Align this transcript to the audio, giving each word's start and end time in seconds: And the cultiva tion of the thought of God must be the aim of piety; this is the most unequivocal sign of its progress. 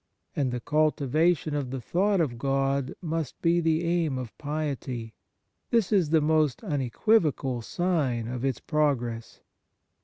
And 0.35 0.49
the 0.51 0.59
cultiva 0.59 1.37
tion 1.37 1.53
of 1.53 1.69
the 1.69 1.79
thought 1.79 2.19
of 2.19 2.39
God 2.39 2.95
must 3.03 3.39
be 3.39 3.59
the 3.59 3.83
aim 3.83 4.17
of 4.17 4.35
piety; 4.39 5.13
this 5.69 5.91
is 5.91 6.09
the 6.09 6.21
most 6.21 6.63
unequivocal 6.63 7.61
sign 7.61 8.27
of 8.27 8.43
its 8.43 8.59
progress. 8.59 9.41